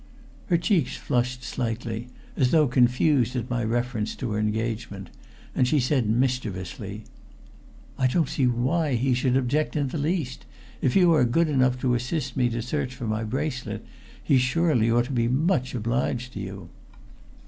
[0.47, 5.11] Her cheeks flushed slightly, as though confused at my reference to her engagement,
[5.53, 7.03] and she said mischievously:
[7.99, 10.47] "I don't see why he should object in the least.
[10.81, 13.85] If you are good enough to assist me to search for my bracelet,
[14.23, 16.69] he surely ought to be much obliged to you."